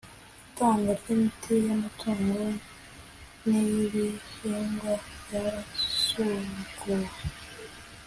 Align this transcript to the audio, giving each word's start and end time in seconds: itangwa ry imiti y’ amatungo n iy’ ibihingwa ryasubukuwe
itangwa 0.49 0.91
ry 0.99 1.07
imiti 1.15 1.53
y’ 1.65 1.69
amatungo 1.75 2.43
n 3.47 3.49
iy’ 3.61 3.73
ibihingwa 3.85 4.93
ryasubukuwe 5.21 7.09